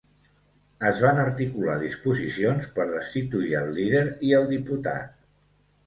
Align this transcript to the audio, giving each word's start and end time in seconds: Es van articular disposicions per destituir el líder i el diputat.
Es 0.91 1.01
van 1.03 1.21
articular 1.23 1.75
disposicions 1.85 2.71
per 2.79 2.89
destituir 2.95 3.55
el 3.63 3.73
líder 3.79 4.05
i 4.31 4.37
el 4.43 4.53
diputat. 4.59 5.27